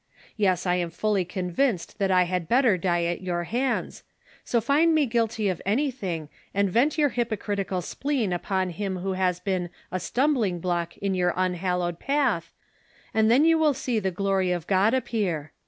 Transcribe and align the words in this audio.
Yes, 0.35 0.65
I 0.65 0.77
am 0.77 0.89
fully 0.89 1.23
con 1.23 1.51
vinced 1.51 1.97
that 1.97 2.09
I 2.09 2.23
had 2.23 2.47
better 2.49 2.75
die 2.75 3.03
at 3.03 3.21
your 3.21 3.43
hands; 3.43 4.01
so 4.43 4.59
find 4.59 4.95
me 4.95 5.05
guilty 5.05 5.47
of 5.47 5.61
anything, 5.63 6.27
and 6.55 6.71
vent 6.71 6.97
your 6.97 7.09
hypocritical 7.09 7.83
spleen 7.83 8.33
upon 8.33 8.71
him 8.71 8.97
who 8.97 9.13
has 9.13 9.39
been 9.39 9.69
a 9.91 9.99
"stumbling 9.99 10.59
block" 10.59 10.97
in 10.97 11.13
your 11.13 11.33
unhal 11.37 11.81
lowed 11.81 11.99
path, 11.99 12.51
and 13.13 13.29
tlien 13.29 13.45
you 13.45 13.59
will 13.59 13.75
see 13.75 13.99
the 13.99 14.09
glory 14.09 14.51
of 14.51 14.65
God 14.65 14.95
appear. 14.95 15.51